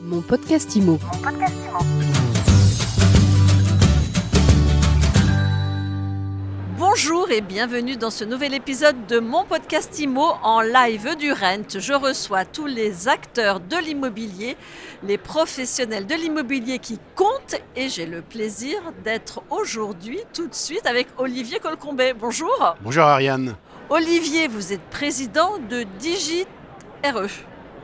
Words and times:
Mon 0.00 0.20
podcast 0.20 0.76
IMO. 0.76 0.96
Bonjour 6.78 7.28
et 7.32 7.40
bienvenue 7.40 7.96
dans 7.96 8.10
ce 8.10 8.24
nouvel 8.24 8.54
épisode 8.54 9.06
de 9.06 9.18
mon 9.18 9.44
podcast 9.44 9.98
IMO 9.98 10.34
en 10.44 10.60
live 10.60 11.16
du 11.16 11.32
Rent. 11.32 11.68
Je 11.76 11.92
reçois 11.92 12.44
tous 12.44 12.66
les 12.66 13.08
acteurs 13.08 13.58
de 13.58 13.76
l'immobilier, 13.76 14.56
les 15.02 15.18
professionnels 15.18 16.06
de 16.06 16.14
l'immobilier 16.14 16.78
qui 16.78 17.00
comptent 17.16 17.60
et 17.74 17.88
j'ai 17.88 18.06
le 18.06 18.22
plaisir 18.22 18.78
d'être 19.02 19.42
aujourd'hui 19.50 20.20
tout 20.32 20.46
de 20.46 20.54
suite 20.54 20.86
avec 20.86 21.08
Olivier 21.18 21.58
Colcombet. 21.58 22.14
Bonjour. 22.14 22.76
Bonjour 22.82 23.02
Ariane. 23.02 23.56
Olivier, 23.90 24.46
vous 24.46 24.72
êtes 24.72 24.88
président 24.90 25.58
de 25.68 25.82
Digit 25.98 26.46
RE. 27.04 27.26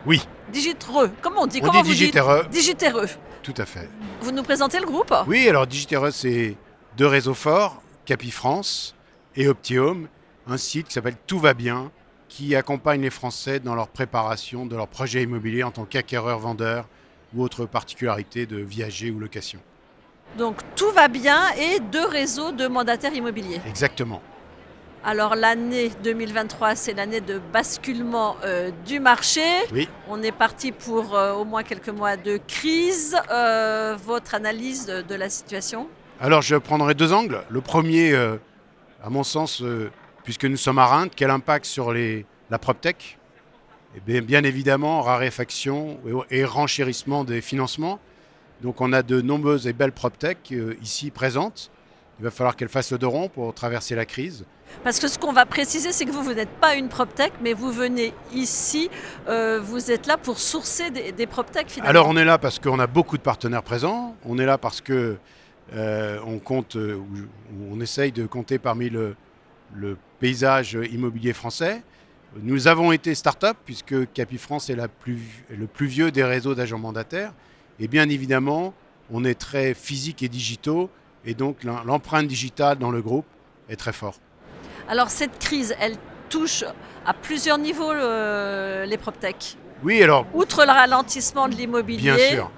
Oui, 0.07 0.27
Digitre, 0.53 1.11
comment 1.23 1.43
on 1.43 1.47
dit 1.47 1.61
on 1.63 1.67
Comment 1.67 1.83
dit 1.83 1.89
vous 1.89 1.95
dites 1.95 2.01
Digitereux. 2.13 2.45
Digitere. 2.51 3.07
Tout 3.43 3.55
à 3.57 3.65
fait. 3.65 3.89
Vous 4.21 4.33
nous 4.33 4.43
présentez 4.43 4.79
le 4.79 4.87
groupe? 4.87 5.15
Oui, 5.27 5.49
alors 5.49 5.67
Digitereux, 5.67 6.11
c'est 6.11 6.57
deux 6.97 7.07
réseaux 7.07 7.35
forts, 7.35 7.83
Capifrance 8.05 8.95
et 9.37 9.49
Optium, 9.49 10.09
un 10.47 10.57
site 10.59 10.89
qui 10.89 10.93
s'appelle 10.95 11.17
Tout 11.27 11.39
va 11.39 11.55
bien, 11.55 11.91
qui 12.29 12.55
accompagne 12.55 13.01
les 13.01 13.11
Français 13.11 13.61
dans 13.61 13.75
leur 13.75 13.89
préparation 13.89 14.67
de 14.67 14.77
leur 14.77 14.89
projet 14.89 15.23
immobilier 15.23 15.63
en 15.63 15.71
tant 15.71 15.85
qu'acquéreur-vendeur 15.85 16.87
ou 17.35 17.43
autre 17.43 17.65
particularité 17.65 18.47
de 18.47 18.59
viager 18.59 19.11
ou 19.11 19.19
location. 19.19 19.61
Donc 20.39 20.57
tout 20.77 20.91
va 20.93 21.09
bien 21.09 21.51
et 21.59 21.81
deux 21.81 22.07
réseaux 22.07 22.53
de 22.53 22.67
mandataires 22.67 23.15
immobiliers. 23.15 23.61
Exactement. 23.67 24.21
Alors 25.07 25.35
l'année 25.35 25.93
2023, 26.03 26.77
c'est 26.77 26.95
l'année 26.95 27.21
de 27.21 27.39
basculement 27.53 28.37
euh, 28.43 28.71
du 28.87 29.01
marché. 29.01 29.43
Oui. 29.71 29.87
On 30.09 30.23
est 30.23 30.33
parti 30.33 30.73
pour 30.73 31.15
euh, 31.15 31.35
au 31.35 31.45
moins 31.45 31.63
quelques 31.63 31.91
mois 31.91 32.17
de 32.17 32.39
crise. 32.49 33.15
Euh, 33.31 33.97
votre 34.03 34.35
analyse 34.35 34.87
de, 34.87 35.03
de 35.03 35.15
la 35.15 35.29
situation? 35.29 35.89
Alors 36.21 36.41
je 36.41 36.57
prendrai 36.57 36.95
deux 36.95 37.13
angles. 37.13 37.43
Le 37.51 37.61
premier, 37.61 38.15
à 38.15 39.11
mon 39.11 39.25
sens, 39.25 39.63
puisque 40.23 40.47
nous 40.47 40.57
sommes 40.57 40.79
à 40.79 40.87
Reims, 40.87 41.11
quel 41.15 41.29
impact 41.29 41.67
sur 41.67 41.93
les, 41.93 42.25
la 42.49 42.59
PropTech? 42.59 43.19
Eh 43.97 44.01
bien, 44.01 44.23
bien 44.23 44.43
évidemment, 44.43 45.03
raréfaction 45.03 45.99
et, 46.31 46.39
et 46.39 46.45
renchérissement 46.47 47.25
des 47.25 47.43
financements. 47.43 47.99
Donc 48.63 48.81
on 48.81 48.93
a 48.95 49.03
de 49.03 49.21
nombreuses 49.21 49.67
et 49.67 49.75
belles 49.75 49.93
PropTech 49.93 50.55
ici 50.81 51.11
présentes. 51.11 51.71
Il 52.21 52.25
va 52.25 52.31
falloir 52.31 52.55
qu'elles 52.55 52.69
fassent 52.69 52.93
le 52.93 52.99
dos 52.99 53.11
rond 53.11 53.29
pour 53.29 53.53
traverser 53.53 53.95
la 53.95 54.07
crise. 54.07 54.45
Parce 54.83 54.99
que 54.99 55.09
ce 55.09 55.19
qu'on 55.19 55.33
va 55.33 55.47
préciser, 55.47 55.93
c'est 55.93 56.05
que 56.05 56.11
vous, 56.11 56.23
vous 56.23 56.35
n'êtes 56.35 56.49
pas 56.61 56.75
une 56.75 56.89
PropTech, 56.89 57.33
mais 57.43 57.53
vous 57.53 57.73
venez 57.73 58.13
ici, 58.33 58.89
euh, 59.29 59.61
vous 59.63 59.91
êtes 59.91 60.07
là 60.07 60.17
pour 60.17 60.39
sourcer 60.39 60.91
des, 60.91 61.13
des 61.13 61.27
PropTech 61.27 61.69
finalement. 61.69 61.91
Alors 61.91 62.09
on 62.09 62.17
est 62.17 62.25
là 62.25 62.39
parce 62.39 62.59
qu'on 62.59 62.79
a 62.79 62.87
beaucoup 62.87 63.17
de 63.17 63.23
partenaires 63.23 63.63
présents. 63.63 64.17
On 64.25 64.39
est 64.39 64.47
là 64.47 64.59
parce 64.59 64.81
que 64.81 65.17
euh, 65.75 66.19
on 66.27 66.39
compte, 66.39 66.77
euh, 66.77 67.01
on 67.71 67.81
essaye 67.81 68.13
de 68.13 68.27
compter 68.27 68.59
parmi 68.59 68.91
le, 68.91 69.17
le 69.75 69.97
paysage 70.21 70.79
immobilier 70.91 71.33
français. 71.33 71.83
Nous 72.43 72.67
avons 72.67 72.91
été 72.91 73.15
start-up 73.15 73.57
puisque 73.65 74.13
Capifrance 74.13 74.71
est 74.71 74.77
la 74.77 74.89
plus, 74.89 75.45
est 75.53 75.57
le 75.57 75.67
plus 75.67 75.87
vieux 75.87 76.11
des 76.11 76.25
réseaux 76.25 76.55
d'agents 76.55 76.79
mandataires. 76.79 77.33
Et 77.79 77.87
bien 77.87 78.09
évidemment, 78.09 78.75
on 79.11 79.25
est 79.25 79.39
très 79.39 79.75
physique 79.75 80.23
et 80.23 80.29
digitaux. 80.29 80.91
Et 81.27 81.35
donc 81.35 81.65
l'em- 81.65 81.81
l'empreinte 81.87 82.27
digitale 82.27 82.79
dans 82.79 82.91
le 82.91 83.01
groupe 83.03 83.27
est 83.69 83.77
très 83.77 83.93
forte. 83.93 84.21
Alors 84.89 85.09
cette 85.11 85.39
crise, 85.39 85.75
elle 85.81 85.97
touche 86.29 86.65
à 87.07 87.15
plusieurs 87.15 87.59
niveaux 87.59 87.93
le- 87.93 88.85
les 88.87 88.97
PropTech. 88.99 89.57
Oui, 89.83 90.03
alors 90.03 90.27
Outre 90.35 90.65
le 90.65 90.71
ralentissement 90.71 91.49
de 91.49 91.55
l'immobilier, 91.55 92.03
Bien 92.15 92.19
sûr. 92.19 92.51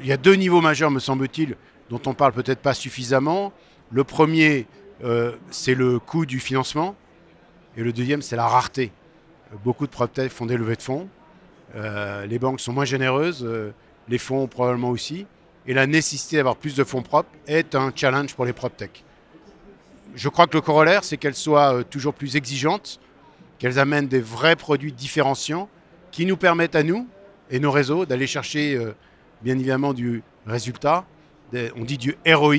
Il 0.00 0.06
y 0.06 0.12
a 0.12 0.16
deux 0.16 0.34
niveaux 0.34 0.60
majeurs, 0.62 0.90
me 0.90 1.00
semble-t-il, 1.00 1.56
dont 1.90 2.00
on 2.06 2.14
parle 2.14 2.32
peut-être 2.32 2.60
pas 2.60 2.72
suffisamment. 2.74 3.52
Le 3.90 4.04
premier, 4.04 4.66
euh, 5.04 5.32
c'est 5.50 5.74
le 5.74 5.98
coût 5.98 6.24
du 6.24 6.40
financement. 6.40 6.94
Et 7.76 7.82
le 7.82 7.92
deuxième, 7.92 8.22
c'est 8.22 8.36
la 8.36 8.46
rareté. 8.46 8.90
Beaucoup 9.64 9.86
de 9.86 9.92
PropTech 9.92 10.30
font 10.32 10.46
des 10.46 10.56
levées 10.56 10.76
de 10.76 10.82
fonds. 10.82 11.08
Euh, 11.74 12.24
les 12.26 12.38
banques 12.38 12.60
sont 12.60 12.72
moins 12.72 12.86
généreuses. 12.86 13.44
euh, 13.44 13.72
les 14.08 14.18
fonds 14.18 14.46
probablement 14.46 14.88
aussi. 14.90 15.26
Et 15.66 15.74
la 15.74 15.86
nécessité 15.86 16.36
d'avoir 16.36 16.56
plus 16.56 16.74
de 16.74 16.84
fonds 16.84 17.02
propres 17.02 17.30
est 17.46 17.74
un 17.74 17.92
challenge 17.94 18.34
pour 18.34 18.44
les 18.44 18.52
PropTech. 18.52 19.04
Je 20.14 20.28
crois 20.28 20.46
que 20.46 20.54
le 20.54 20.60
corollaire, 20.60 21.04
c'est 21.04 21.16
qu'elles 21.16 21.34
soient 21.34 21.74
euh, 21.74 21.82
toujours 21.84 22.14
plus 22.14 22.36
exigeantes, 22.36 23.00
qu'elles 23.58 23.78
amènent 23.78 24.08
des 24.08 24.20
vrais 24.20 24.56
produits 24.56 24.92
différenciants 24.92 25.68
qui 26.10 26.26
nous 26.26 26.36
permettent 26.36 26.74
à 26.74 26.82
nous 26.82 27.06
et 27.50 27.60
nos 27.60 27.70
réseaux 27.70 28.04
d'aller 28.04 28.26
chercher 28.26 28.74
euh, 28.74 28.94
bien 29.42 29.54
évidemment 29.54 29.94
du 29.94 30.22
résultat, 30.46 31.04
on 31.76 31.84
dit 31.84 31.98
du 31.98 32.16
ROI, 32.26 32.56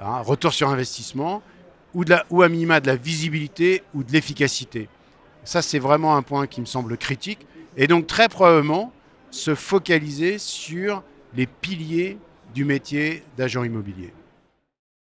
hein, 0.00 0.20
retour 0.20 0.52
sur 0.52 0.68
investissement, 0.68 1.42
ou, 1.94 2.04
de 2.04 2.10
la, 2.10 2.24
ou 2.30 2.42
à 2.42 2.48
minima 2.48 2.80
de 2.80 2.86
la 2.86 2.96
visibilité 2.96 3.82
ou 3.94 4.02
de 4.02 4.12
l'efficacité. 4.12 4.88
Ça, 5.44 5.60
c'est 5.60 5.78
vraiment 5.78 6.16
un 6.16 6.22
point 6.22 6.46
qui 6.46 6.60
me 6.60 6.66
semble 6.66 6.96
critique. 6.96 7.46
Et 7.76 7.86
donc, 7.86 8.06
très 8.06 8.28
probablement, 8.28 8.92
se 9.30 9.54
focaliser 9.54 10.38
sur 10.38 11.02
les 11.34 11.46
piliers 11.46 12.18
du 12.54 12.64
métier 12.64 13.22
d'agent 13.36 13.64
immobilier. 13.64 14.12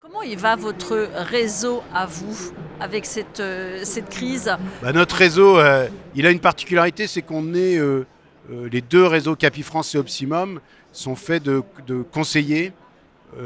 comment 0.02 0.22
il 0.22 0.38
va 0.38 0.56
votre 0.56 1.10
réseau 1.16 1.84
à 1.94 2.06
vous 2.06 2.54
avec 2.80 3.06
cette, 3.06 3.40
euh, 3.40 3.82
cette 3.84 4.10
crise? 4.10 4.52
Bah, 4.82 4.94
notre 4.94 5.16
réseau, 5.16 5.58
euh, 5.60 5.88
il 6.16 6.26
a 6.26 6.32
une 6.32 6.40
particularité, 6.40 7.08
c'est 7.08 7.22
qu'on 7.22 7.54
est, 7.54 7.78
euh, 7.78 8.06
euh, 8.52 8.70
les 8.72 8.82
deux 8.82 9.06
réseaux 9.06 9.36
Capifrance 9.36 9.94
et 9.96 9.98
Optimum 9.98 10.60
sont 10.92 11.16
faits 11.16 11.44
de, 11.44 11.62
de 11.86 12.02
conseillers 12.02 12.74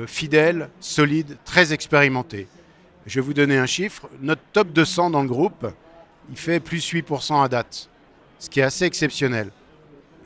fidèles, 0.06 0.69
solides, 0.79 1.38
très 1.44 1.73
expérimentés. 1.73 2.47
Je 3.07 3.19
vais 3.19 3.25
vous 3.25 3.34
donner 3.34 3.57
un 3.57 3.66
chiffre. 3.66 4.07
Notre 4.22 4.44
top 4.53 4.72
200 4.72 5.09
dans 5.09 5.23
le 5.23 5.28
groupe, 5.28 5.67
il 6.29 6.38
fait 6.38 6.59
plus 6.59 6.94
8% 6.94 7.44
à 7.44 7.50
date, 7.50 7.90
ce 8.38 8.47
qui 8.50 8.59
est 8.59 8.63
assez 8.63 8.85
exceptionnel. 8.85 9.50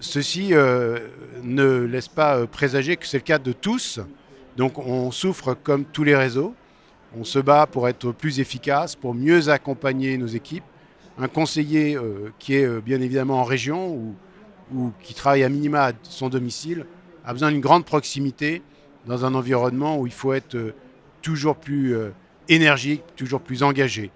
Ceci 0.05 0.53
euh, 0.53 0.99
ne 1.43 1.79
laisse 1.79 2.07
pas 2.07 2.37
euh, 2.37 2.45
présager 2.45 2.95
que 2.95 3.07
c'est 3.07 3.17
le 3.17 3.23
cas 3.23 3.39
de 3.39 3.51
tous. 3.51 3.99
Donc 4.55 4.77
on 4.77 5.11
souffre 5.11 5.55
comme 5.55 5.83
tous 5.83 6.03
les 6.03 6.15
réseaux. 6.15 6.53
On 7.17 7.23
se 7.23 7.39
bat 7.39 7.65
pour 7.65 7.89
être 7.89 8.11
plus 8.11 8.39
efficace, 8.39 8.95
pour 8.95 9.13
mieux 9.13 9.49
accompagner 9.49 10.17
nos 10.17 10.27
équipes. 10.27 10.63
Un 11.17 11.27
conseiller 11.27 11.95
euh, 11.95 12.31
qui 12.39 12.55
est 12.55 12.81
bien 12.81 13.01
évidemment 13.01 13.41
en 13.41 13.43
région 13.43 14.13
ou, 14.71 14.91
qui 15.01 15.13
travaille 15.13 15.43
à 15.43 15.49
minima 15.49 15.89
à 15.89 15.91
son 16.03 16.29
domicile 16.29 16.85
a 17.23 17.33
besoin 17.33 17.51
d'une 17.51 17.61
grande 17.61 17.85
proximité 17.85 18.61
dans 19.05 19.25
un 19.25 19.33
environnement 19.35 19.99
où 19.99 20.07
il 20.07 20.13
faut 20.13 20.33
être 20.33 20.57
toujours 21.21 21.55
plus 21.55 21.95
énergique, 22.49 23.03
toujours 23.15 23.41
plus 23.41 23.61
engagé. 23.61 24.11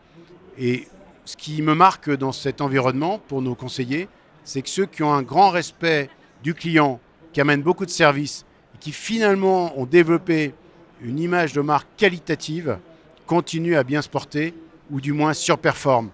Et 0.57 0.87
ce 1.25 1.37
qui 1.37 1.61
me 1.61 1.75
marque 1.75 2.09
dans 2.09 2.31
cet 2.31 2.61
environnement 2.61 3.19
pour 3.27 3.43
nos 3.43 3.53
conseillers, 3.53 4.07
c'est 4.49 4.63
que 4.63 4.69
ceux 4.69 4.87
qui 4.87 5.03
ont 5.03 5.13
un 5.13 5.21
grand 5.21 5.51
respect 5.51 6.09
du 6.43 6.55
client, 6.55 6.99
qui 7.33 7.39
amènent 7.39 7.61
beaucoup 7.61 7.85
de 7.85 7.91
services 7.91 8.45
et 8.73 8.79
qui 8.79 8.91
finalement 8.91 9.77
ont 9.79 9.85
développé 9.85 10.55
une 11.03 11.19
image 11.19 11.53
de 11.53 11.61
marque 11.61 11.87
qualitative, 11.97 12.79
continuent 13.27 13.75
à 13.77 13.83
bien 13.83 14.01
se 14.01 14.09
porter 14.09 14.55
ou 14.89 15.01
du 15.01 15.13
moins 15.13 15.33
surperforment. 15.35 16.09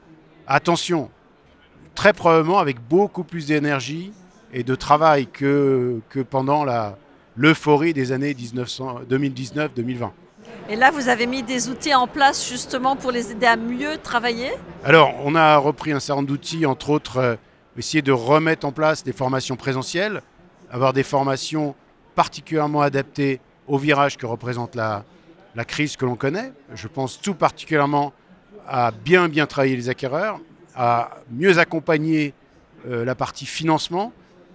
Attention, 0.48 1.10
très 1.96 2.12
probablement 2.12 2.60
avec 2.60 2.86
beaucoup 2.86 3.24
plus 3.24 3.48
d'énergie 3.48 4.12
et 4.52 4.64
de 4.64 4.76
travail 4.76 5.28
que, 5.28 6.02
que 6.10 6.20
pendant 6.20 6.66
la- 6.66 6.98
l'euphorie 7.38 7.94
des 7.94 8.12
années 8.12 8.34
1900 8.34 9.00
2019-2020. 9.10 10.12
Et 10.68 10.76
là, 10.76 10.92
vous 10.92 11.08
avez 11.08 11.26
mis 11.26 11.42
des 11.42 11.70
outils 11.70 11.96
en 11.96 12.08
place 12.08 12.50
justement 12.50 12.98
pour 12.98 13.12
les 13.12 13.32
aider 13.32 13.46
à 13.46 13.56
mieux 13.56 13.98
travailler? 14.04 14.52
Alors, 14.84 15.14
on 15.24 15.36
a 15.36 15.56
repris 15.56 15.94
un 15.94 16.02
certain 16.02 16.22
nombre 16.22 16.28
d'outils, 16.34 16.66
entre 16.66 16.90
autres, 16.90 17.18
euh, 17.18 17.36
essayer 17.78 18.02
de 18.02 18.12
remettre 18.12 18.66
en 18.66 18.72
place 18.72 19.04
des 19.04 19.14
formations 19.14 19.56
présentielles, 19.56 20.22
avoir 20.72 20.94
des 20.94 21.04
formations 21.04 21.76
particulièrement 22.16 22.82
adaptées 22.82 23.40
au 23.68 23.78
virage 23.78 24.18
que 24.18 24.26
représente 24.26 24.76
la, 24.76 25.04
crise 25.68 25.98
que 25.98 26.06
l'on 26.06 26.16
connaît. 26.16 26.52
Je 26.74 26.88
pense 26.88 27.20
tout 27.20 27.34
particulièrement 27.34 28.14
à 28.68 28.92
bien 28.92 29.30
bien 29.30 29.46
travailler 29.46 29.76
les 29.76 29.90
acquéreurs, 29.90 30.40
à 30.76 31.12
mieux 31.32 31.60
accompagner 31.60 32.34
euh, 32.88 33.06
la 33.06 33.16
partie 33.16 33.46
financement. 33.46 34.12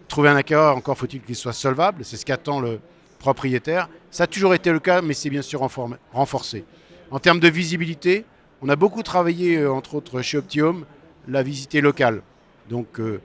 Trouver 0.09 0.29
un 0.29 0.37
acquéreur, 0.37 0.77
encore 0.77 0.99
faut-il 0.99 1.21
qu'il 1.23 1.37
soit 1.37 1.53
solvable, 1.53 2.05
c'est 2.05 2.17
ce 2.17 2.27
qu'attend 2.27 2.61
le 2.61 2.81
propriétaire. 3.19 3.89
Ça 4.11 4.25
a 4.25 4.27
toujours 4.27 4.55
été 4.55 4.73
le 4.73 4.81
cas, 4.81 5.03
mais 5.03 5.15
c'est 5.15 5.31
bien 5.31 5.43
sûr 5.43 5.61
renfor- 5.61 5.97
renforcé. 6.13 6.65
En 7.11 7.19
termes 7.19 7.41
de 7.41 7.49
visibilité, 7.49 8.25
on 8.63 8.69
a 8.69 8.77
beaucoup 8.77 9.03
travaillé, 9.03 9.59
euh, 9.59 9.73
entre 9.73 9.95
autres 9.95 10.21
chez 10.23 10.39
Optium, 10.39 10.85
la 11.29 11.43
visite 11.43 11.75
locale. 11.75 12.23
Donc, 12.71 13.01
euh, 13.01 13.21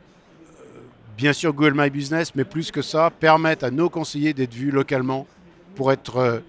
bien 1.18 1.32
sûr, 1.32 1.54
Google 1.54 1.74
My 1.80 1.90
Business, 1.90 2.34
mais 2.36 2.44
plus 2.44 2.72
que 2.72 2.82
ça, 2.82 3.12
permettent 3.12 3.64
à 3.64 3.70
nos 3.72 3.90
conseillers 3.90 4.34
d'être 4.34 4.54
vus 4.54 4.72
localement 4.72 5.28
pour, 5.76 5.92
être, 5.92 6.18
euh, 6.18 6.40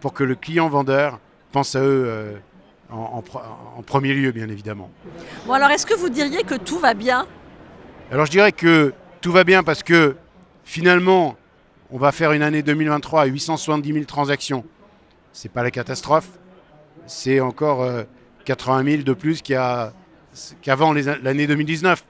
pour 0.00 0.14
que 0.14 0.24
le 0.24 0.34
client 0.34 0.68
vendeur 0.68 1.20
pense 1.52 1.76
à 1.76 1.80
eux 1.80 2.04
euh, 2.06 2.32
en, 2.90 2.96
en 2.96 3.20
pre- 3.20 3.42
en 3.76 3.82
premier 3.82 4.14
lieu, 4.14 4.32
bien 4.32 4.48
évidemment. 4.48 4.90
Bon, 5.46 5.52
alors 5.52 5.70
est-ce 5.70 5.84
que 5.86 5.94
vous 5.94 6.08
diriez 6.08 6.42
que 6.42 6.54
tout 6.54 6.78
va 6.78 6.94
bien? 6.94 7.26
Alors 8.10 8.26
je 8.26 8.30
dirais 8.30 8.52
que 8.52 8.92
tout 9.20 9.30
va 9.32 9.44
bien 9.44 9.62
parce 9.62 9.82
que 9.82 10.16
finalement, 10.64 11.36
on 11.90 11.98
va 11.98 12.10
faire 12.10 12.32
une 12.32 12.42
année 12.42 12.62
2023 12.62 13.22
à 13.22 13.26
870 13.26 13.92
000 13.92 14.04
transactions. 14.06 14.64
Ce 15.32 15.46
n'est 15.46 15.52
pas 15.52 15.62
la 15.62 15.70
catastrophe, 15.70 16.28
c'est 17.06 17.38
encore 17.40 17.86
80 18.44 18.84
000 18.90 19.02
de 19.02 19.12
plus 19.12 19.42
qu'avant 19.42 20.92
l'année 20.92 21.46
2019. 21.46 22.04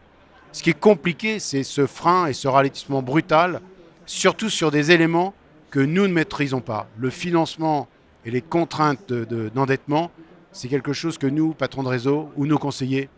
Ce 0.53 0.63
qui 0.63 0.71
est 0.71 0.79
compliqué, 0.79 1.39
c'est 1.39 1.63
ce 1.63 1.87
frein 1.87 2.27
et 2.27 2.33
ce 2.33 2.49
ralentissement 2.49 3.03
brutal, 3.03 3.61
surtout 4.05 4.51
sur 4.51 4.71
des 4.71 4.91
éléments 4.91 5.33
que 5.71 5.79
nous 5.79 6.09
ne 6.09 6.13
maîtrisons 6.13 6.61
pas. 6.61 6.89
Le 6.99 7.11
financement 7.11 7.87
et 8.25 8.31
les 8.31 8.43
contraintes 8.43 9.13
d'endettement, 9.13 10.11
c'est 10.53 10.69
quelque 10.69 10.93
chose 10.93 11.19
que 11.19 11.29
nous, 11.29 11.55
patrons 11.55 11.85
de 11.85 11.89
réseau 11.89 12.31
ou 12.37 12.47
nos 12.47 12.59
conseillers, 12.59 13.09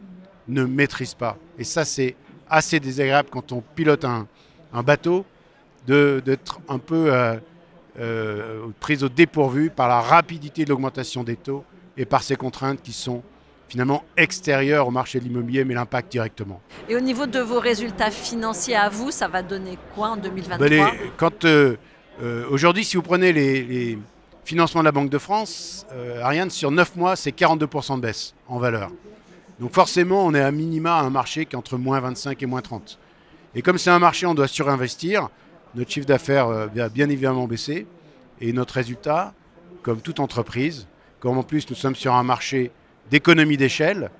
ne 0.48 0.64
maîtrisent 0.64 1.14
pas. 1.14 1.38
Et 1.58 1.64
ça, 1.64 1.84
c'est 1.84 2.14
assez 2.50 2.80
désagréable 2.80 3.30
quand 3.30 3.52
on 3.52 3.62
pilote 3.62 4.04
un, 4.04 4.26
bateau 4.82 5.24
d'être 5.86 6.60
un 6.68 6.78
peu 6.78 7.12
euh, 7.12 7.36
euh, 7.98 8.66
pris 8.78 9.02
au 9.02 9.08
dépourvu 9.08 9.70
par 9.70 9.88
la 9.88 10.00
rapidité 10.00 10.64
de 10.64 10.70
l'augmentation 10.70 11.24
des 11.24 11.36
taux 11.36 11.64
et 11.96 12.04
par 12.04 12.22
ces 12.22 12.36
contraintes 12.36 12.82
qui 12.82 12.92
sont 12.92 13.22
finalement 13.72 14.04
extérieures 14.18 14.86
au 14.86 14.90
marché 14.90 15.18
de 15.18 15.24
l'immobilier, 15.24 15.64
mais 15.64 15.72
l'impact 15.72 16.12
directement. 16.12 16.60
Et 16.90 16.94
au 16.94 17.00
niveau 17.00 17.24
de 17.24 17.40
vos 17.40 17.58
résultats 17.58 18.10
financiers 18.10 18.76
à 18.76 18.90
vous, 18.90 19.10
ça 19.10 19.28
va 19.28 19.40
donner 19.40 19.78
quoi 19.94 20.10
en 20.10 20.16
2023 20.18 20.68
ben 20.68 20.90
Quand 21.16 21.46
euh, 21.46 21.76
Aujourd'hui, 22.50 22.84
si 22.84 22.96
vous 22.96 23.02
prenez 23.02 23.32
les, 23.32 23.98
financements 24.44 24.82
de 24.82 24.84
la 24.84 24.92
Banque 24.92 25.08
de 25.08 25.16
France, 25.16 25.86
Ariane, 26.20 26.50
sur 26.50 26.70
9 26.70 26.96
mois, 26.96 27.16
c'est 27.16 27.30
42% 27.30 27.96
de 27.96 28.00
baisse 28.02 28.34
en 28.46 28.58
valeur. 28.58 28.90
Donc 29.58 29.72
forcément, 29.72 30.26
on 30.26 30.34
est 30.34 30.40
à 30.40 30.50
minima 30.50 30.96
à 30.96 31.00
un 31.00 31.10
marché 31.10 31.46
qui 31.46 31.54
est 31.54 31.58
entre 31.58 31.78
moins 31.78 32.00
25 32.00 32.42
et 32.42 32.46
moins 32.46 32.60
30. 32.60 32.98
Et 33.54 33.62
comme 33.62 33.78
c'est 33.78 33.90
un 33.90 33.98
marché, 33.98 34.26
on 34.26 34.34
doit 34.34 34.48
surinvestir. 34.48 35.28
Notre 35.74 35.90
chiffre 35.90 36.06
d'affaires 36.06 36.48
euh, 36.48 36.66
va 36.74 36.90
bien 36.90 37.08
évidemment 37.08 37.46
baisser. 37.46 37.86
Et 38.40 38.52
notre 38.52 38.74
résultat, 38.74 39.32
comme 39.82 40.00
toute 40.00 40.20
entreprise, 40.20 40.86
comme 41.20 41.38
en 41.38 41.42
plus 41.42 41.70
nous 41.70 41.76
sommes 41.76 41.94
sur 41.94 42.12
un 42.14 42.22
marché 42.22 42.70
d'économie 43.10 43.56
d'échelle, 43.56 44.10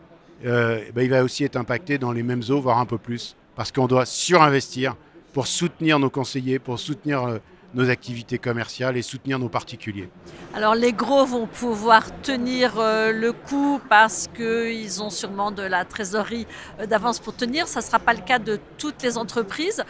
euh, 0.45 0.81
eh 0.89 0.93
ben, 0.93 1.03
il 1.03 1.11
va 1.11 1.23
aussi 1.23 1.45
être 1.45 1.57
impacté 1.57 1.99
dans 1.99 2.13
les 2.13 2.23
mêmes 2.23 2.43
eaux, 2.51 2.61
voire 2.61 2.79
un 2.79 2.87
peu 2.87 2.99
plus. 2.99 3.37
Parce 3.55 3.71
qu'on 3.71 3.87
doit 3.87 4.07
surinvestir 4.07 4.97
pour 5.33 5.47
soutenir 5.47 5.99
nos 5.99 6.11
conseillers, 6.11 6.59
pour 6.59 6.79
soutenir 6.79 7.25
euh, 7.25 7.39
nos 7.75 7.89
activités 7.89 8.39
commerciales 8.39 8.97
et 8.97 9.03
soutenir 9.03 9.39
nos 9.39 9.49
particuliers. 9.49 10.11
Alors 10.55 10.75
les 10.75 10.93
gros 10.93 11.25
vont 11.25 11.47
pouvoir 11.47 12.05
tenir 12.23 12.79
euh, 12.79 13.13
le 13.13 13.33
coup 13.33 13.81
parce 13.89 14.29
qu'ils 14.35 15.03
ont 15.03 15.11
sûrement 15.11 15.51
de 15.51 15.63
la 15.63 15.85
trésorerie 15.85 16.47
d'avance 16.89 17.19
pour 17.19 17.35
tenir. 17.35 17.69
Ça 17.69 17.81
ne 17.81 17.85
sera 17.85 17.99
pas 17.99 18.13
le 18.13 18.21
cas 18.21 18.39
de 18.39 18.59
toutes 18.79 19.03
les 19.03 19.17
entreprises. 19.17 19.85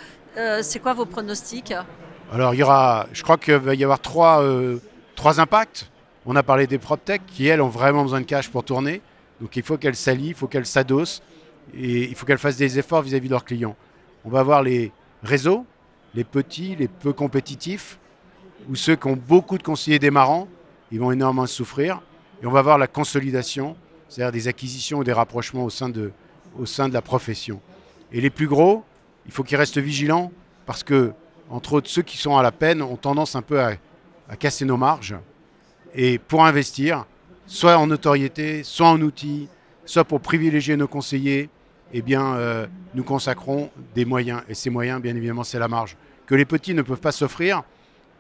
C'est 0.63 0.79
quoi 0.79 0.95
vos 0.95 1.05
pronostics? 1.05 1.75
Alors 2.33 2.55
il 2.55 2.61
y 2.61 2.63
aura, 2.63 3.07
je 3.13 3.23
crois 3.23 3.37
qu'il 3.37 3.57
va 3.57 3.75
y 3.75 3.85
avoir 3.85 4.01
trois, 4.01 4.43
trois 5.15 5.41
impacts. 5.41 5.92
On 6.27 6.37
a 6.37 6.43
parlé 6.43 6.67
des 6.67 6.79
PropTech 6.79 7.23
qui, 7.27 7.47
elles, 7.47 7.61
ont 7.61 7.69
vraiment 7.69 8.03
besoin 8.03 8.21
de 8.21 8.27
cash 8.27 8.49
pour 8.49 8.65
tourner. 8.65 9.01
Donc 9.41 9.57
il 9.57 9.63
faut 9.63 9.77
qu'elles 9.77 9.97
s'allient, 9.97 10.29
il 10.29 10.35
faut 10.35 10.47
qu'elles 10.47 10.67
s'adossent 10.67 11.23
et 11.75 12.09
il 12.09 12.15
faut 12.15 12.27
qu'elles 12.27 12.39
fassent 12.39 12.57
des 12.57 12.79
efforts 12.79 13.03
vis-à-vis 13.03 13.27
-vis 13.27 13.29
de 13.29 13.35
leurs 13.35 13.45
clients. 13.45 13.77
On 14.25 14.31
va 14.31 14.41
avoir 14.41 14.63
les 14.63 14.93
réseaux 15.23 15.67
les 16.15 16.25
petits, 16.25 16.77
les 16.77 16.89
peu 16.89 17.13
compétitifs, 17.13 17.99
ou 18.69 18.77
ceux 18.77 18.97
qui 18.97 19.07
ont 19.07 19.17
beaucoup 19.17 19.59
de 19.59 19.63
conseillers 19.63 19.99
démarrants, 19.99 20.49
ils 20.91 21.01
vont 21.01 21.11
énormément 21.11 21.47
souffrir. 21.47 22.01
Et 22.43 22.47
on 22.47 22.51
va 22.51 22.63
voir 22.63 22.79
la 22.79 22.87
consolidation, 22.87 23.77
c'est-à-dire 24.09 24.33
des 24.33 24.49
acquisitions 24.49 24.99
ou 24.99 25.05
des 25.05 25.13
rapprochements 25.13 25.65
au 25.65 25.71
sein 25.71 25.89
de 25.89 26.13
la 26.93 27.03
profession. 27.03 27.61
Et 28.13 28.21
les 28.21 28.31
plus 28.31 28.47
gros, 28.47 28.85
il 29.27 29.33
faut 29.33 29.43
qu'ils 29.43 29.57
restent 29.57 29.79
vigilants 29.79 30.31
parce 30.67 30.83
que, 30.83 31.13
entre 31.51 31.75
autres, 31.75 31.89
ceux 31.89 32.03
qui 32.03 32.19
sont 32.19 32.37
à 32.37 32.43
la 32.43 32.53
peine 32.53 32.83
ont 32.83 32.97
tendance 32.97 33.35
un 33.37 33.43
peu 33.43 33.61
à, 33.61 33.77
casser 34.39 34.65
nos 34.65 34.79
marges. 34.79 35.15
Et 35.95 36.19
pour 36.19 36.45
investir, 36.45 37.07
soit 37.47 37.77
en 37.77 37.87
notoriété, 37.87 38.63
soit 38.65 38.89
en 38.89 39.01
outils, 39.01 39.49
soit 39.85 40.05
pour 40.05 40.21
privilégier 40.21 40.77
nos 40.77 40.89
conseillers, 40.89 41.51
eh 41.93 42.03
bien, 42.03 42.35
euh, 42.35 42.67
nous 42.95 43.05
consacrons 43.05 43.71
des 43.95 44.05
moyens. 44.05 44.43
Et 44.49 44.55
ces 44.55 44.71
moyens, 44.71 45.01
bien 45.01 45.15
évidemment, 45.15 45.45
c'est 45.45 45.59
la 45.59 45.69
marge. 45.69 45.97
Que 46.27 46.35
les 46.35 46.45
petits 46.45 46.75
ne 46.75 46.83
peuvent 46.83 47.01
pas 47.01 47.13
s'offrir, 47.13 47.63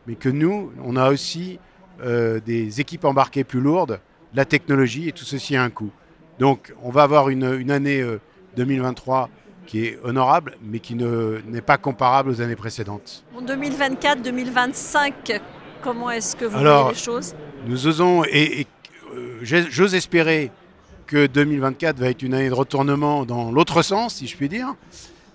mais 0.06 0.14
que 0.14 0.28
nous, 0.28 0.72
on 0.84 0.96
a 0.96 1.10
aussi 1.10 1.58
euh, 2.02 2.40
des 2.40 2.80
équipes 2.80 3.04
embarquées 3.04 3.44
plus 3.44 3.60
lourdes, 3.60 4.00
la 4.34 4.44
technologie, 4.44 5.08
et 5.08 5.12
tout 5.12 5.24
ceci 5.24 5.56
a 5.56 5.62
un 5.62 5.70
coût. 5.70 5.90
Donc, 6.38 6.74
on 6.82 6.90
va 6.90 7.04
avoir 7.04 7.28
une, 7.28 7.70
année 7.70 8.04
2023 8.56 9.22
euh, 9.22 9.26
qui 9.66 9.86
est 9.86 9.98
honorable, 10.02 10.56
mais 10.62 10.80
qui 10.80 10.94
n'est 10.94 11.60
pas 11.62 11.78
comparable 11.78 12.30
aux 12.30 12.40
années 12.40 12.56
précédentes. 12.56 13.24
En 13.34 13.42
2024-2025, 13.42 15.40
comment 15.82 16.10
est-ce 16.10 16.36
que 16.36 16.44
vous 16.44 16.58
voyez 16.58 16.88
les 16.90 16.94
choses? 16.94 17.34
Nous 17.66 17.86
osons, 17.86 18.24
et 18.24 18.66
j'ose 19.42 19.94
espérer 19.94 20.50
que 21.06 21.26
2024 21.26 21.98
va 21.98 22.08
être 22.08 22.22
une 22.22 22.34
année 22.34 22.48
de 22.48 22.54
retournement 22.54 23.24
dans 23.24 23.52
l'autre 23.52 23.82
sens, 23.82 24.16
si 24.16 24.26
je 24.26 24.36
puis 24.36 24.48
dire, 24.48 24.74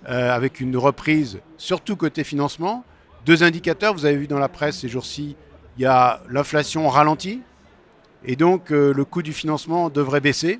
euh, 0.09 0.35
avec 0.35 0.59
une 0.59 0.75
reprise, 0.75 1.39
surtout 1.57 1.95
côté 1.95 2.23
financement. 2.23 2.83
Deux 3.25 3.43
indicateurs, 3.43 3.93
vous 3.93 4.05
avez 4.05 4.17
vu 4.17 4.27
dans 4.27 4.39
la 4.39 4.49
presse 4.49 4.79
ces 4.79 4.89
jours-ci, 4.89 5.35
il 5.77 5.83
y 5.83 5.85
a 5.85 6.21
l'inflation 6.29 6.89
ralentie, 6.89 7.41
et 8.25 8.35
donc 8.35 8.71
euh, 8.71 8.93
le 8.93 9.05
coût 9.05 9.21
du 9.21 9.33
financement 9.33 9.89
devrait 9.89 10.19
baisser. 10.19 10.59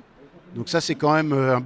Donc 0.54 0.68
ça, 0.68 0.80
c'est 0.80 0.94
quand 0.94 1.12
même 1.12 1.32
euh, 1.32 1.56
un, 1.56 1.62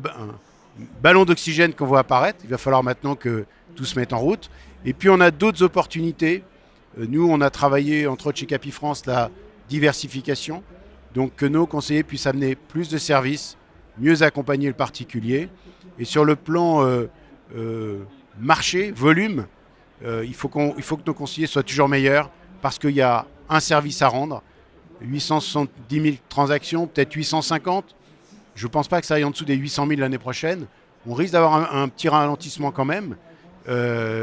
ballon 1.01 1.25
d'oxygène 1.25 1.75
qu'on 1.75 1.87
voit 1.87 2.01
apparaître. 2.01 2.39
Il 2.43 2.51
va 2.51 2.59
falloir 2.59 2.83
maintenant 2.83 3.15
que 3.15 3.45
tout 3.77 3.85
se 3.85 3.99
mette 3.99 4.13
en 4.13 4.19
route. 4.19 4.51
Et 4.85 4.95
puis 4.95 5.11
on 5.11 5.21
a 5.21 5.31
d'autres 5.31 5.63
opportunités. 5.63 6.43
nous, 6.97 7.29
on 7.31 7.41
a 7.41 7.51
travaillé, 7.51 8.07
entre 8.07 8.29
autres 8.29 8.39
chez 8.39 8.47
Capifrance, 8.47 9.07
la 9.07 9.31
diversification. 9.69 10.63
Donc 11.15 11.37
que 11.37 11.47
nos 11.47 11.67
conseillers 11.67 12.03
puissent 12.03 12.27
amener 12.27 12.55
plus 12.55 12.89
de 12.89 12.99
services, 12.99 13.57
mieux 13.99 14.23
accompagner 14.23 14.69
le 14.69 14.75
particulier. 14.75 15.49
Et 15.99 16.05
sur 16.05 16.25
le 16.25 16.37
plan 16.37 16.85
euh, 16.85 17.09
euh, 17.57 18.03
marché, 18.41 18.91
volume, 18.93 19.47
euh, 20.05 20.25
il, 20.25 20.35
faut 20.35 20.49
que 20.49 21.07
nos 21.07 21.15
conseillers 21.15 21.47
soient 21.47 21.63
toujours 21.63 21.89
meilleurs 21.89 22.31
parce 22.61 22.79
qu'il 22.79 22.91
y 22.91 23.03
a 23.03 23.27
un 23.49 23.61
service 23.61 24.03
à 24.03 24.09
rendre. 24.09 24.43
870 25.03 26.03
000 26.03 26.17
transactions, 26.29 26.87
peut-être 26.87 27.13
850. 27.13 27.97
Je 28.55 28.67
ne 28.67 28.71
pense 28.71 28.89
pas 28.89 29.01
que 29.01 29.07
ça 29.07 29.15
aille 29.15 29.25
en 29.25 29.31
dessous 29.31 29.45
des 29.45 29.57
800 29.57 29.87
000 29.89 30.01
l'année 30.01 30.19
prochaine. 30.19 30.67
On 31.07 31.15
risque 31.15 31.33
d'avoir 31.33 31.75
un, 31.75 31.89
petit 31.89 32.09
ralentissement 32.09 32.71
quand 32.71 32.85
même, 32.85 33.17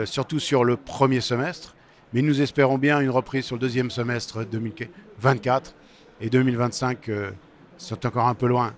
surtout 0.05 0.39
sur 0.39 0.63
le 0.63 0.77
premier 0.77 1.19
semestre. 1.19 1.75
Mais 2.13 2.23
nous 2.23 2.41
espérons 2.41 2.79
bien 2.79 2.99
une 3.01 3.11
reprise 3.11 3.45
sur 3.45 3.55
le 3.55 3.59
deuxième 3.59 3.91
semestre 3.91 4.43
2024 4.43 5.75
et 6.21 6.29
2025 6.29 7.09
euh, 7.09 7.31
sont 7.77 8.03
encore 8.05 8.27
un 8.27 8.33
peu 8.33 8.47
loin. 8.47 8.73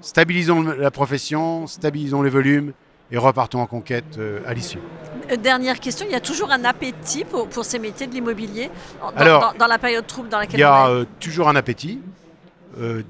Stabilisons 0.00 0.62
la 0.62 0.92
profession, 0.92 1.66
stabilisons 1.66 2.22
les 2.22 2.30
volumes 2.30 2.72
et 3.10 3.18
repartons 3.18 3.60
en 3.60 3.66
conquête 3.66 4.18
euh, 4.18 4.40
à 4.46 4.54
l'issue. 4.54 4.78
Euh, 5.32 5.36
dernière 5.36 5.80
question, 5.80 6.06
il 6.08 6.12
y 6.12 6.16
a 6.16 6.20
toujours 6.20 6.52
un 6.52 6.64
appétit 6.64 7.24
pour, 7.24 7.48
pour 7.48 7.64
ces 7.64 7.80
métiers 7.80 8.06
de 8.06 8.12
l'immobilier 8.12 8.70
dans, 9.00 9.52
dans, 9.58 9.66
la 9.66 9.78
période 9.78 10.06
trouble 10.06 10.28
dans 10.28 10.38
laquelle 10.38 10.64
on 10.64 10.86
est 10.88 10.92
Il 10.92 10.98
y 10.98 11.02
a 11.02 11.04
toujours 11.18 11.48
un 11.48 11.56
appétit. 11.56 12.00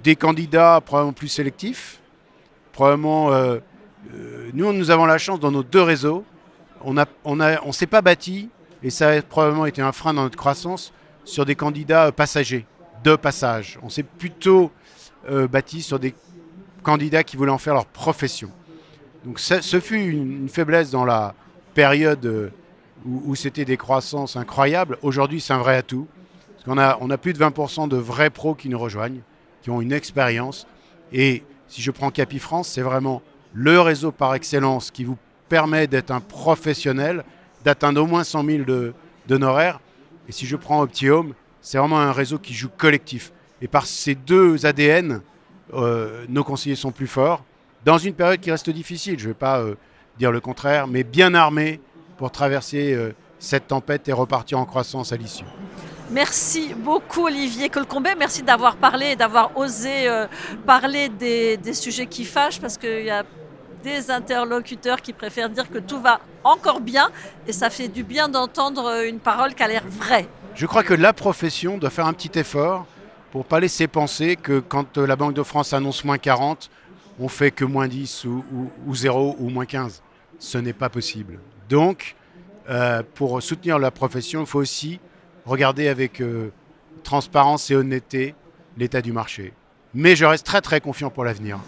des 0.02 0.16
candidats 0.16 0.80
probablement 0.80 1.12
plus 1.12 1.28
sélectifs. 1.28 2.00
Probablement, 2.72 3.30
nous, 4.54 4.72
nous 4.72 4.90
avons 4.90 5.04
la 5.04 5.18
chance 5.18 5.40
dans 5.40 5.50
nos 5.50 5.62
deux 5.62 5.82
réseaux. 5.82 6.24
On 6.82 6.94
ne 6.94 7.04
on 7.24 7.40
on 7.40 7.72
s'est 7.72 7.86
pas 7.86 8.02
bâti, 8.02 8.48
et 8.86 8.90
ça 8.90 9.08
a 9.08 9.20
probablement 9.20 9.66
été 9.66 9.82
un 9.82 9.90
frein 9.90 10.14
dans 10.14 10.22
notre 10.22 10.38
croissance, 10.38 10.92
sur 11.24 11.44
des 11.44 11.56
candidats 11.56 12.12
passagers 12.12 12.66
de 13.02 13.16
passage. 13.16 13.80
On 13.82 13.88
s'est 13.88 14.04
plutôt 14.04 14.70
euh, 15.28 15.48
bâti 15.48 15.82
sur 15.82 15.98
des 15.98 16.14
candidats 16.84 17.24
qui 17.24 17.36
voulaient 17.36 17.50
en 17.50 17.58
faire 17.58 17.74
leur 17.74 17.86
profession. 17.86 18.48
Donc 19.24 19.40
ce 19.40 19.80
fut 19.80 19.98
une, 19.98 20.48
faiblesse 20.48 20.92
dans 20.92 21.04
la 21.04 21.34
période 21.74 22.24
euh, 22.26 22.50
où, 23.04 23.34
c'était 23.34 23.64
des 23.64 23.76
croissances 23.76 24.36
incroyables. 24.36 24.98
Aujourd'hui, 25.02 25.40
c'est 25.40 25.52
un 25.52 25.58
vrai 25.58 25.76
atout. 25.76 26.06
Parce 26.54 26.64
qu'on 26.64 26.78
on 27.00 27.10
a 27.10 27.18
plus 27.18 27.32
de 27.32 27.40
20% 27.40 27.88
de 27.88 27.96
vrais 27.96 28.30
pros 28.30 28.54
qui 28.54 28.68
nous 28.68 28.78
rejoignent, 28.78 29.22
qui 29.62 29.70
ont 29.70 29.80
une 29.80 29.92
expérience. 29.92 30.68
Et 31.12 31.42
si 31.66 31.82
je 31.82 31.90
prends 31.90 32.12
Capi 32.12 32.38
France, 32.38 32.68
c'est 32.68 32.82
vraiment 32.82 33.20
le 33.52 33.80
réseau 33.80 34.12
par 34.12 34.36
excellence 34.36 34.92
qui 34.92 35.02
vous 35.02 35.18
permet 35.48 35.88
d'être 35.88 36.12
un 36.12 36.20
professionnel, 36.20 37.24
d'atteindre 37.64 38.02
au 38.02 38.06
moins 38.06 38.24
100 38.24 38.44
000 38.44 38.64
d'honoraires. 39.26 39.80
Et 40.28 40.32
si 40.32 40.46
je 40.46 40.56
prends 40.56 40.82
Opti 40.82 41.08
Home, 41.10 41.34
c'est 41.60 41.78
vraiment 41.78 41.98
un 41.98 42.12
réseau 42.12 42.38
qui 42.38 42.54
joue 42.54 42.68
collectif. 42.68 43.32
Et 43.60 43.68
par 43.68 43.86
ces 43.86 44.14
deux 44.14 44.66
ADN, 44.66 45.20
euh, 45.74 46.24
nos 46.28 46.44
conseillers 46.44 46.76
sont 46.76 46.92
plus 46.92 47.06
forts, 47.06 47.42
dans 47.84 47.98
une 47.98 48.14
période 48.14 48.40
qui 48.40 48.50
reste 48.50 48.70
difficile, 48.70 49.18
je 49.18 49.24
ne 49.24 49.30
vais 49.30 49.34
pas 49.34 49.60
euh, 49.60 49.74
dire 50.18 50.30
le 50.30 50.40
contraire, 50.40 50.86
mais 50.86 51.02
bien 51.02 51.34
armés 51.34 51.80
pour 52.18 52.30
traverser 52.30 52.94
euh, 52.94 53.12
cette 53.38 53.68
tempête 53.68 54.08
et 54.08 54.12
repartir 54.12 54.58
en 54.58 54.64
croissance 54.64 55.12
à 55.12 55.16
l'issue. 55.16 55.44
Merci 56.10 56.72
beaucoup 56.74 57.26
Olivier 57.26 57.68
Colcombet, 57.68 58.14
merci 58.16 58.42
d'avoir 58.42 58.76
parlé 58.76 59.06
et 59.06 59.16
d'avoir 59.16 59.56
osé 59.56 60.08
parler 60.64 61.08
des, 61.08 61.56
des, 61.56 61.74
sujets 61.74 62.06
qui 62.06 62.24
fâchent 62.24 62.60
parce 62.60 62.78
qu'il 62.78 63.04
y 63.04 63.10
a 63.10 63.24
des 63.86 64.10
interlocuteurs 64.10 65.00
qui 65.00 65.12
préfèrent 65.12 65.48
dire 65.48 65.70
que 65.70 65.78
tout 65.78 66.00
va 66.00 66.20
encore 66.42 66.80
bien 66.80 67.08
et 67.46 67.52
ça 67.52 67.70
fait 67.70 67.86
du 67.86 68.02
bien 68.02 68.28
d'entendre 68.28 69.04
une 69.06 69.20
parole 69.20 69.54
qui 69.54 69.62
a 69.62 69.68
l'air 69.68 69.84
vraie. 69.86 70.26
Je 70.56 70.66
crois 70.66 70.82
que 70.82 70.92
la 70.92 71.12
profession 71.12 71.78
doit 71.78 71.90
faire 71.90 72.06
un 72.06 72.12
petit 72.12 72.36
effort 72.36 72.84
pour 73.30 73.44
pas 73.44 73.60
laisser 73.60 73.86
penser 73.86 74.34
que 74.34 74.58
quand 74.58 74.98
la 74.98 75.14
Banque 75.14 75.34
de 75.34 75.42
France 75.44 75.72
annonce 75.72 76.04
moins 76.04 76.18
40, 76.18 76.68
on 77.20 77.28
fait 77.28 77.52
que 77.52 77.64
moins 77.64 77.86
10 77.86 78.24
ou, 78.24 78.44
ou, 78.86 78.94
0 78.94 79.36
ou 79.38 79.50
moins 79.50 79.66
15. 79.66 80.02
Ce 80.40 80.58
n'est 80.58 80.72
pas 80.72 80.88
possible. 80.88 81.38
Donc, 81.68 82.16
euh, 82.68 83.04
pour 83.14 83.40
soutenir 83.40 83.78
la 83.78 83.92
profession, 83.92 84.40
il 84.40 84.46
faut 84.46 84.58
aussi 84.58 84.98
regarder 85.44 85.86
avec 85.86 86.20
euh, 86.20 86.50
transparence 87.04 87.70
et 87.70 87.76
honnêteté 87.76 88.34
l'état 88.76 89.00
du 89.00 89.12
marché. 89.12 89.52
Mais 89.94 90.16
je 90.16 90.24
reste 90.24 90.44
très 90.44 90.60
très 90.60 90.80
confiant 90.80 91.08
pour 91.08 91.24
l'avenir. 91.24 91.60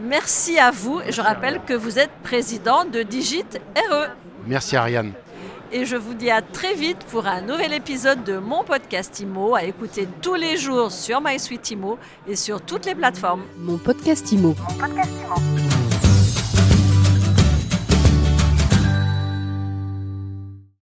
Merci 0.00 0.58
à 0.58 0.70
vous. 0.70 1.00
Je 1.08 1.20
rappelle 1.20 1.60
que 1.66 1.74
vous 1.74 1.98
êtes 1.98 2.10
président 2.22 2.84
de 2.84 3.02
Digit 3.02 3.46
RE. 3.90 4.08
Merci 4.46 4.76
Ariane. 4.76 5.12
Et 5.72 5.84
je 5.86 5.96
vous 5.96 6.14
dis 6.14 6.30
à 6.30 6.40
très 6.40 6.74
vite 6.74 7.04
pour 7.10 7.26
un 7.26 7.40
nouvel 7.40 7.72
épisode 7.72 8.22
de 8.22 8.38
mon 8.38 8.62
podcast 8.62 9.18
IMO 9.20 9.54
à 9.54 9.64
écouter 9.64 10.06
tous 10.20 10.34
les 10.34 10.56
jours 10.56 10.92
sur 10.92 11.20
MySuite 11.20 11.70
IMO 11.70 11.98
et 12.28 12.36
sur 12.36 12.60
toutes 12.60 12.86
les 12.86 12.94
plateformes. 12.94 13.42
Mon 13.58 13.78
podcast 13.78 14.30
IMO. 14.30 14.54
Mon 14.58 14.78
podcast 14.78 15.10
IMO. 15.10 15.83